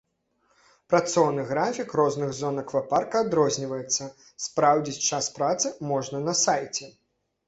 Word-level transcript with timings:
Працоўны 0.91 1.41
графік 1.49 1.91
розных 1.99 2.31
зон 2.37 2.55
аквапарка 2.61 3.21
адрозніваецца, 3.25 4.07
спраўдзіць 4.47 5.05
час 5.11 5.29
працы 5.37 5.67
можна 5.91 6.23
на 6.29 6.33
сайце. 6.43 6.89